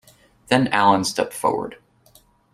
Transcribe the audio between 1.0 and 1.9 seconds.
stepped forward.